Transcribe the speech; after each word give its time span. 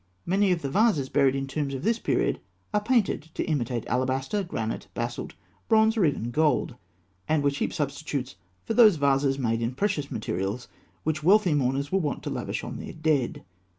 Many 0.25 0.51
of 0.51 0.63
the 0.63 0.69
vases 0.71 1.09
buried 1.09 1.35
in 1.35 1.45
tombs 1.45 1.75
of 1.75 1.83
this 1.83 1.99
period 1.99 2.39
are 2.73 2.81
painted 2.81 3.29
to 3.35 3.43
imitate 3.45 3.85
alabaster, 3.85 4.41
granite, 4.43 4.87
basalt, 4.95 5.35
bronze, 5.69 5.95
and 5.95 6.07
even 6.07 6.31
gold; 6.31 6.73
and 7.29 7.43
were 7.43 7.51
cheap 7.51 7.71
substitutes 7.71 8.35
for 8.65 8.73
those 8.73 8.95
vases 8.95 9.37
made 9.37 9.61
in 9.61 9.75
precious 9.75 10.09
materials 10.09 10.67
which 11.03 11.21
wealthy 11.21 11.53
mourners 11.53 11.91
were 11.91 11.99
wont 11.99 12.23
to 12.23 12.31
lavish 12.31 12.63
on 12.63 12.77
their 12.79 12.93
dead. 12.93 13.43